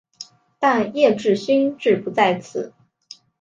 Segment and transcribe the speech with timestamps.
[0.57, 2.73] 但叶明勋志不在此。